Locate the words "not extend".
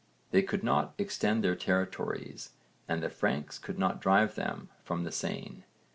0.63-1.43